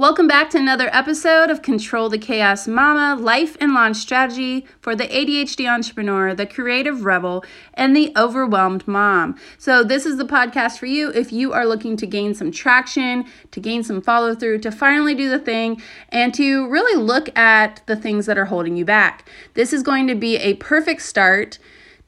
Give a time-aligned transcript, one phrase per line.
[0.00, 4.96] Welcome back to another episode of Control the Chaos Mama Life and Launch Strategy for
[4.96, 9.36] the ADHD entrepreneur, the creative rebel, and the overwhelmed mom.
[9.58, 13.26] So, this is the podcast for you if you are looking to gain some traction,
[13.50, 17.82] to gain some follow through, to finally do the thing, and to really look at
[17.84, 19.28] the things that are holding you back.
[19.52, 21.58] This is going to be a perfect start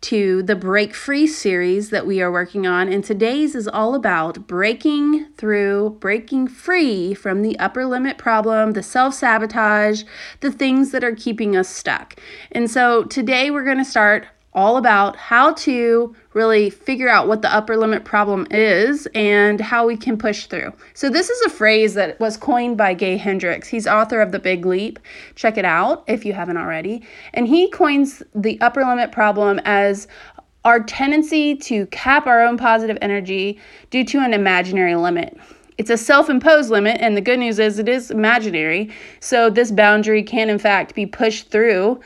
[0.02, 2.92] to the Break Free series that we are working on.
[2.92, 8.82] And today's is all about breaking through, breaking free from the upper limit problem, the
[8.82, 10.02] self sabotage,
[10.40, 12.16] the things that are keeping us stuck.
[12.50, 17.42] And so today we're going to start all about how to really figure out what
[17.42, 20.72] the upper limit problem is and how we can push through.
[20.94, 23.68] So, this is a phrase that was coined by Gay Hendricks.
[23.68, 24.98] He's author of The Big Leap.
[25.34, 27.02] Check it out if you haven't already.
[27.32, 30.06] And he coins the upper limit problem as
[30.64, 33.58] our tendency to cap our own positive energy
[33.90, 35.36] due to an imaginary limit.
[35.78, 38.90] It's a self imposed limit, and the good news is it is imaginary.
[39.20, 42.00] So, this boundary can, in fact, be pushed through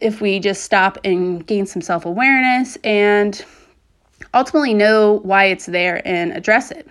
[0.00, 3.44] if we just stop and gain some self awareness and
[4.34, 6.88] ultimately know why it's there and address it.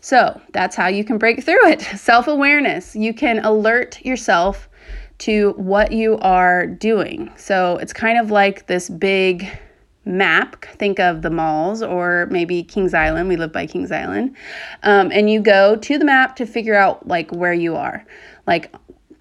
[0.00, 2.94] So that's how you can break through it self awareness.
[2.94, 4.68] You can alert yourself
[5.18, 7.32] to what you are doing.
[7.36, 9.48] So it's kind of like this big
[10.04, 10.64] map.
[10.64, 13.28] Think of the malls or maybe Kings Island.
[13.28, 14.36] We live by Kings Island.
[14.84, 18.04] Um, and you go to the map to figure out like where you are.
[18.46, 18.74] Like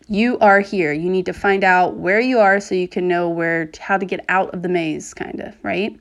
[0.10, 0.94] you are here.
[0.94, 4.06] You need to find out where you are so you can know where how to
[4.06, 5.98] get out of the maze kind of, right?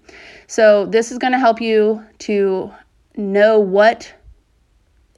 [0.47, 2.73] So this is going to help you to
[3.17, 4.13] know what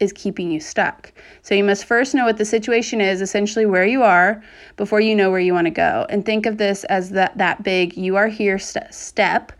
[0.00, 1.12] is keeping you stuck.
[1.42, 4.42] So you must first know what the situation is, essentially where you are,
[4.76, 6.06] before you know where you want to go.
[6.08, 9.52] And think of this as that that big you are here st- step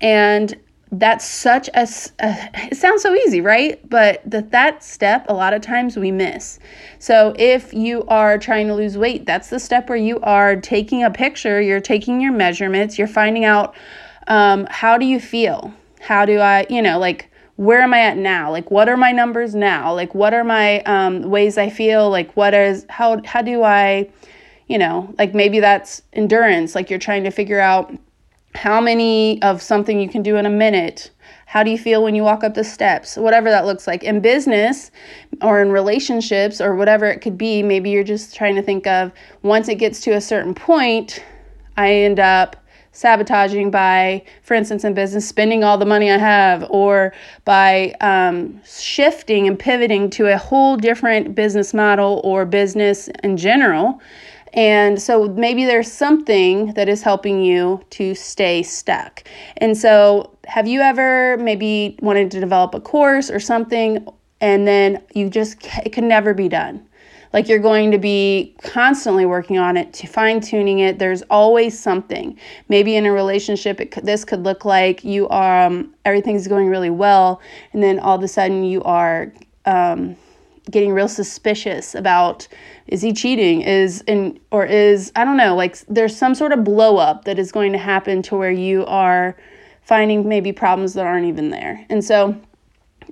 [0.00, 0.54] and
[0.92, 1.86] that's such a,
[2.20, 3.80] a, it sounds so easy right?
[3.88, 6.58] But that that step a lot of times we miss.
[6.98, 11.04] So if you are trying to lose weight that's the step where you are taking
[11.04, 13.74] a picture you're taking your measurements you're finding out
[14.26, 15.72] um, how do you feel?
[16.00, 18.50] How do i you know like where am i at now?
[18.50, 19.92] Like what are my numbers now?
[19.92, 22.08] Like what are my um, ways i feel?
[22.08, 24.08] Like what is how how do i
[24.68, 27.92] you know like maybe that's endurance like you're trying to figure out
[28.58, 31.10] how many of something you can do in a minute?
[31.46, 33.16] How do you feel when you walk up the steps?
[33.16, 34.02] Whatever that looks like.
[34.02, 34.90] In business
[35.42, 39.12] or in relationships or whatever it could be maybe you're just trying to think of
[39.42, 41.22] once it gets to a certain point
[41.76, 42.56] i end up
[42.92, 47.12] sabotaging by for instance in business spending all the money i have or
[47.44, 54.00] by um, shifting and pivoting to a whole different business model or business in general
[54.52, 59.24] and so maybe there's something that is helping you to stay stuck.
[59.58, 64.06] And so, have you ever maybe wanted to develop a course or something
[64.40, 66.88] and then you just, it can never be done?
[67.32, 70.98] Like you're going to be constantly working on it to fine tuning it.
[70.98, 72.38] There's always something.
[72.68, 76.90] Maybe in a relationship, it this could look like you are, um, everything's going really
[76.90, 77.40] well,
[77.72, 79.32] and then all of a sudden you are,
[79.66, 80.16] um,
[80.70, 82.46] getting real suspicious about
[82.86, 83.62] is he cheating?
[83.62, 87.38] Is in or is i don't know like there's some sort of blow up that
[87.38, 89.36] is going to happen to where you are
[89.82, 91.86] finding maybe problems that aren't even there.
[91.88, 92.38] And so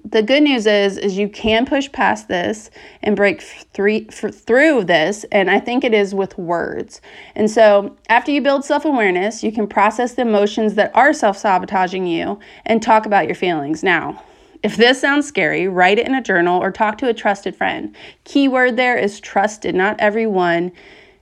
[0.05, 2.71] the good news is is you can push past this
[3.03, 7.01] and break three, through this and i think it is with words.
[7.35, 12.39] And so after you build self-awareness you can process the emotions that are self-sabotaging you
[12.67, 13.83] and talk about your feelings.
[13.83, 14.23] Now
[14.67, 17.95] if this sounds scary, write it in a journal or talk to a trusted friend.
[18.25, 19.77] Keyword there is trusted.
[19.77, 20.73] Not everyone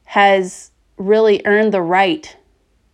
[0.07, 2.35] has really earned the right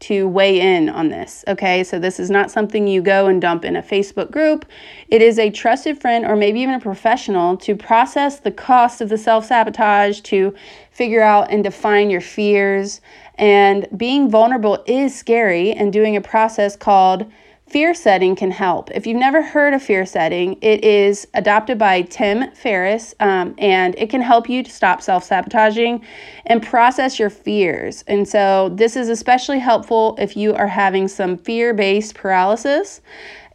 [0.00, 1.44] to weigh in on this.
[1.47, 4.66] Okay, so this is not something you go and dump in a Facebook group.
[5.06, 9.09] It is a trusted friend or maybe even a professional to process the cost of
[9.09, 10.53] the self sabotage, to
[10.91, 13.00] figure out and define your fears.
[13.37, 17.31] And being vulnerable is scary, and doing a process called
[17.70, 18.91] Fear setting can help.
[18.91, 23.94] If you've never heard of fear setting, it is adopted by Tim Ferriss um, and
[23.97, 26.05] it can help you to stop self sabotaging
[26.46, 28.02] and process your fears.
[28.08, 33.02] And so, this is especially helpful if you are having some fear based paralysis.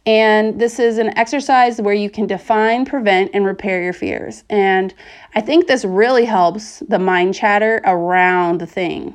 [0.06, 4.44] And this is an exercise where you can define, prevent, and repair your fears.
[4.48, 4.94] And
[5.34, 9.14] I think this really helps the mind chatter around the thing.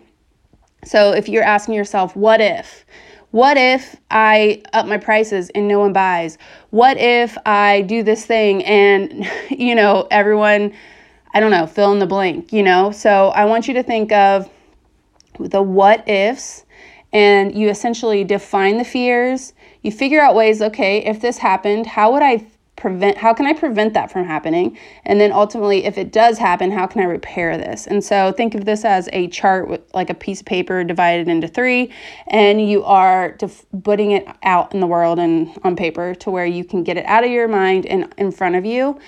[0.85, 2.85] So, if you're asking yourself, what if?
[3.31, 6.37] What if I up my prices and no one buys?
[6.69, 10.73] What if I do this thing and, you know, everyone,
[11.33, 12.91] I don't know, fill in the blank, you know?
[12.91, 14.49] So I want you to think of
[15.39, 16.65] the what ifs
[17.13, 19.53] and you essentially define the fears.
[19.81, 22.45] You figure out ways, okay, if this happened, how would I
[22.81, 24.75] prevent how can I prevent that from happening?
[25.05, 27.85] And then ultimately if it does happen, how can I repair this?
[27.85, 31.27] And so think of this as a chart with like a piece of paper divided
[31.27, 31.93] into 3
[32.27, 36.45] and you are def- putting it out in the world and on paper to where
[36.45, 38.99] you can get it out of your mind and in front of you.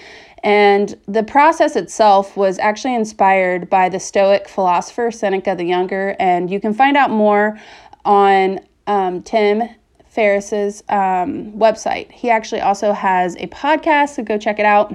[0.44, 6.16] And the process itself was actually inspired by the Stoic philosopher Seneca the Younger.
[6.20, 7.58] And you can find out more
[8.06, 9.64] on um, Tim
[10.14, 12.12] Ferriss's um, website.
[12.12, 14.94] He actually also has a podcast, so go check it out.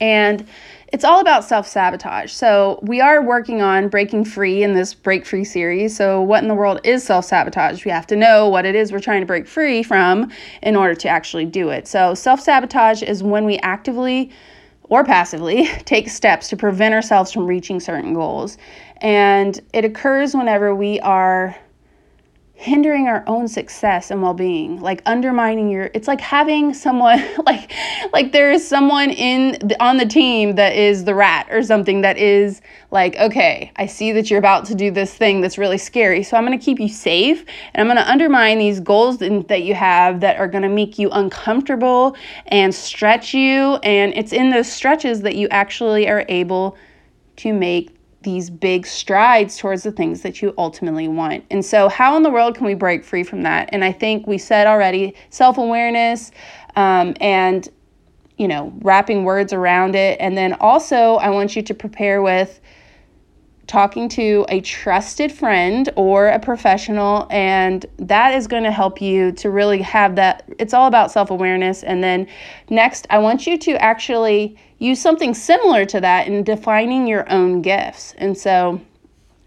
[0.00, 0.44] And
[0.88, 2.32] it's all about self sabotage.
[2.32, 5.96] So, we are working on breaking free in this break free series.
[5.96, 7.84] So, what in the world is self sabotage?
[7.84, 10.32] We have to know what it is we're trying to break free from
[10.62, 11.86] in order to actually do it.
[11.86, 14.32] So, self sabotage is when we actively
[14.84, 18.58] or passively take steps to prevent ourselves from reaching certain goals.
[18.98, 21.56] And it occurs whenever we are
[22.56, 27.72] hindering our own success and well-being like undermining your it's like having someone like
[28.12, 32.00] like there is someone in the, on the team that is the rat or something
[32.02, 32.62] that is
[32.92, 36.36] like okay i see that you're about to do this thing that's really scary so
[36.36, 39.64] i'm going to keep you safe and i'm going to undermine these goals in, that
[39.64, 42.16] you have that are going to make you uncomfortable
[42.46, 46.76] and stretch you and it's in those stretches that you actually are able
[47.34, 47.90] to make
[48.24, 51.44] these big strides towards the things that you ultimately want.
[51.50, 53.68] And so, how in the world can we break free from that?
[53.72, 56.32] And I think we said already self awareness
[56.76, 57.68] um, and,
[58.36, 60.18] you know, wrapping words around it.
[60.20, 62.60] And then also, I want you to prepare with
[63.66, 69.32] talking to a trusted friend or a professional and that is going to help you
[69.32, 72.26] to really have that it's all about self-awareness and then
[72.68, 77.62] next I want you to actually use something similar to that in defining your own
[77.62, 78.14] gifts.
[78.18, 78.80] And so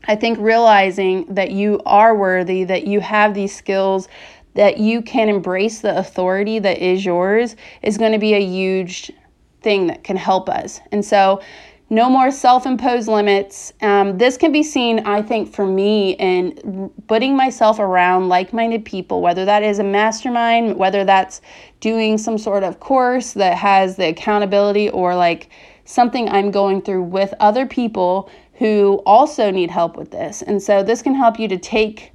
[0.05, 4.07] I think realizing that you are worthy, that you have these skills,
[4.55, 9.11] that you can embrace the authority that is yours is going to be a huge
[9.61, 10.79] thing that can help us.
[10.91, 11.41] And so
[11.89, 13.73] no more self imposed limits.
[13.81, 18.83] Um, this can be seen, I think, for me in putting myself around like minded
[18.83, 21.41] people, whether that is a mastermind, whether that's
[21.79, 25.49] doing some sort of course that has the accountability or like
[25.85, 30.41] something I'm going through with other people who also need help with this.
[30.41, 32.11] And so this can help you to take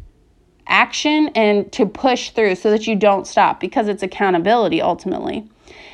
[0.67, 5.49] action and to push through so that you don't stop because it's accountability ultimately.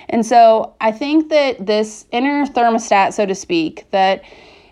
[0.08, 4.22] And so I think that this inner thermostat, so to speak, that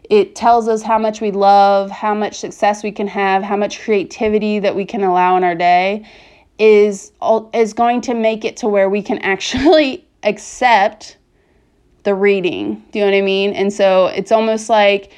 [0.09, 3.81] it tells us how much we love, how much success we can have, how much
[3.81, 6.07] creativity that we can allow in our day
[6.59, 7.13] is
[7.53, 11.17] is going to make it to where we can actually accept
[12.05, 12.83] the reading.
[12.93, 13.53] Do you know what I mean?
[13.53, 15.13] And so it's almost like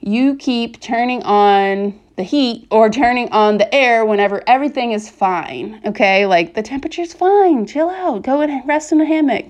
[0.00, 5.80] you keep turning on the heat or turning on the air whenever everything is fine.
[5.86, 9.46] Okay, like the temperature's fine, chill out, go and rest in a hammock.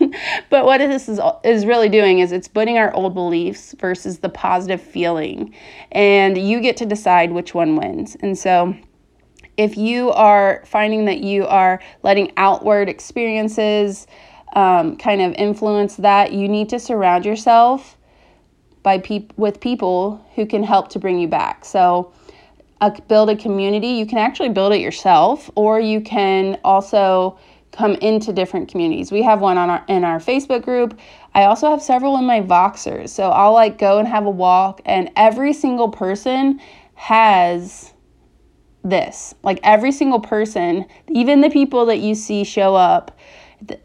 [0.50, 4.28] but what this is is really doing is it's putting our old beliefs versus the
[4.28, 5.54] positive feeling,
[5.92, 8.16] and you get to decide which one wins.
[8.20, 8.74] And so.
[9.56, 14.06] If you are finding that you are letting outward experiences
[14.54, 17.97] um, kind of influence that, you need to surround yourself
[18.88, 21.66] by with people who can help to bring you back.
[21.66, 22.10] So,
[23.06, 23.88] build a community.
[23.88, 27.38] You can actually build it yourself, or you can also
[27.70, 29.12] come into different communities.
[29.12, 30.98] We have one on our in our Facebook group.
[31.34, 33.10] I also have several in my Voxers.
[33.10, 36.58] So I'll like go and have a walk, and every single person
[36.94, 37.92] has
[38.82, 39.34] this.
[39.42, 43.18] Like every single person, even the people that you see show up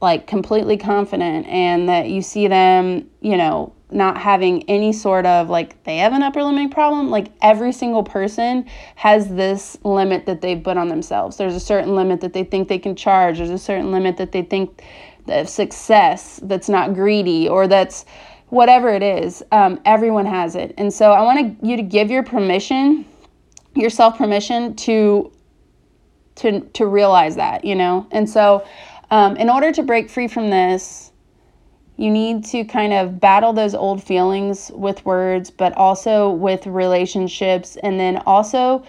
[0.02, 5.50] like completely confident and that you see them, you know, not having any sort of
[5.50, 10.42] like they have an upper limit problem like every single person has this limit that
[10.42, 11.38] they've put on themselves.
[11.38, 13.38] There's a certain limit that they think they can charge.
[13.38, 14.84] There's a certain limit that they think
[15.28, 18.06] of success that's not greedy or that's
[18.50, 19.42] whatever it is.
[19.52, 20.74] Um, everyone has it.
[20.78, 23.06] And so i want you to give your permission
[23.76, 25.32] yourself permission to
[26.36, 28.08] to to realize that you know?
[28.12, 28.66] And so
[29.12, 31.12] um, in order to break free from this
[32.04, 37.78] you need to kind of battle those old feelings with words, but also with relationships,
[37.82, 38.84] and then also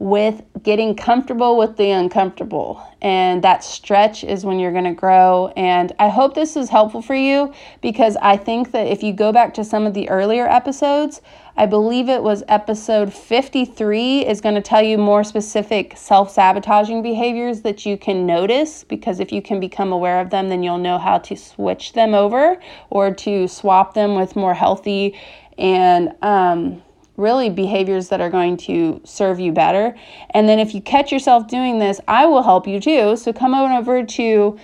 [0.00, 2.82] with getting comfortable with the uncomfortable.
[3.00, 5.52] And that stretch is when you're going to grow.
[5.56, 9.30] And I hope this is helpful for you because I think that if you go
[9.30, 11.22] back to some of the earlier episodes,
[11.58, 17.02] I believe it was episode 53 is going to tell you more specific self sabotaging
[17.02, 20.76] behaviors that you can notice because if you can become aware of them, then you'll
[20.76, 22.60] know how to switch them over
[22.90, 25.18] or to swap them with more healthy
[25.56, 26.82] and um,
[27.16, 29.96] really behaviors that are going to serve you better.
[30.30, 33.16] And then if you catch yourself doing this, I will help you too.
[33.16, 34.58] So come on over to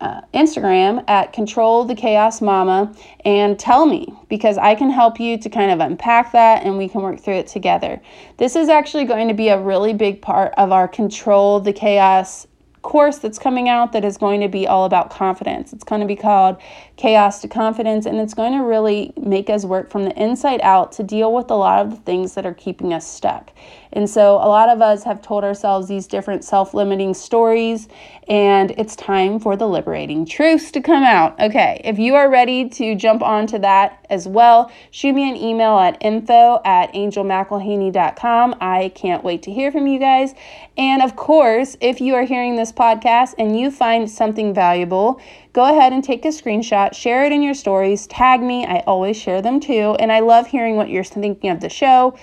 [0.00, 5.38] uh, Instagram at Control the Chaos Mama and tell me because I can help you
[5.38, 8.00] to kind of unpack that and we can work through it together.
[8.36, 12.46] This is actually going to be a really big part of our Control the Chaos
[12.84, 15.72] course that's coming out that is going to be all about confidence.
[15.72, 16.58] It's going to be called
[16.96, 20.92] Chaos to Confidence, and it's going to really make us work from the inside out
[20.92, 23.50] to deal with a lot of the things that are keeping us stuck.
[23.92, 27.88] And so, a lot of us have told ourselves these different self limiting stories,
[28.28, 31.38] and it's time for the liberating truths to come out.
[31.40, 35.78] Okay, if you are ready to jump onto that as well, shoot me an email
[35.78, 38.56] at info at angelmcilhaney.com.
[38.60, 40.34] I can't wait to hear from you guys.
[40.76, 45.20] And of course, if you are hearing this podcast and you find something valuable,
[45.54, 48.66] go ahead and take a screenshot, share it in your stories, tag me.
[48.66, 49.96] I always share them too.
[50.00, 52.18] And I love hearing what you're thinking of the show.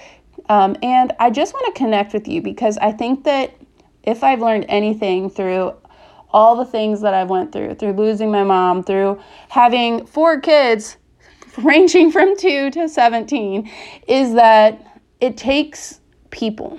[0.49, 3.55] Um, and I just want to connect with you because I think that
[4.03, 5.73] if I've learned anything through
[6.33, 10.97] all the things that I've went through, through losing my mom, through having four kids
[11.57, 13.69] ranging from 2 to 17,
[14.09, 16.77] is that it takes people.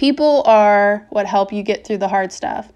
[0.00, 2.72] People are what help you get through the hard stuff.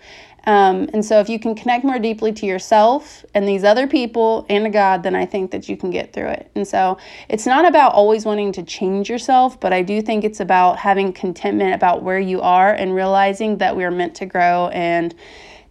[0.47, 4.45] Um, and so, if you can connect more deeply to yourself and these other people
[4.51, 6.51] and to God, then I think that you can get through it.
[6.55, 6.99] And so,
[7.31, 11.15] it's not about always wanting to change yourself, but I do think it's about having
[11.15, 15.15] contentment about where you are and realizing that we are meant to grow and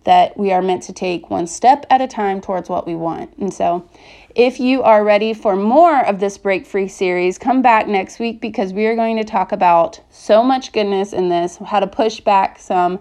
[0.05, 3.31] that we are meant to take one step at a time towards what we want.
[3.37, 3.87] And so,
[4.35, 8.41] if you are ready for more of this Break Free series, come back next week
[8.41, 12.19] because we are going to talk about so much goodness in this, how to push
[12.19, 12.99] back some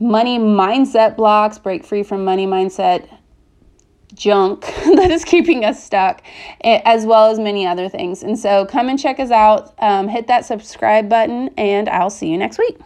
[0.00, 3.08] money mindset blocks, break free from money mindset
[4.14, 4.62] junk
[4.96, 6.22] that is keeping us stuck,
[6.64, 8.22] as well as many other things.
[8.22, 12.28] And so come and check us out, um, hit that subscribe button, and I'll see
[12.28, 12.76] you next week.